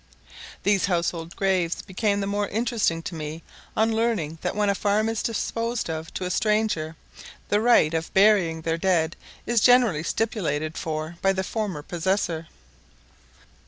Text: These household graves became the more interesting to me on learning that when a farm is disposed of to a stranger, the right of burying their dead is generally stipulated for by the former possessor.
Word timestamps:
These 0.63 0.85
household 0.87 1.35
graves 1.35 1.83
became 1.83 2.21
the 2.21 2.25
more 2.25 2.47
interesting 2.47 3.03
to 3.03 3.13
me 3.13 3.43
on 3.77 3.95
learning 3.95 4.39
that 4.41 4.55
when 4.55 4.67
a 4.67 4.73
farm 4.73 5.07
is 5.09 5.21
disposed 5.21 5.91
of 5.91 6.11
to 6.15 6.23
a 6.25 6.31
stranger, 6.31 6.95
the 7.49 7.61
right 7.61 7.93
of 7.93 8.11
burying 8.11 8.63
their 8.63 8.79
dead 8.79 9.15
is 9.45 9.61
generally 9.61 10.01
stipulated 10.01 10.75
for 10.75 11.17
by 11.21 11.33
the 11.33 11.43
former 11.43 11.83
possessor. 11.83 12.47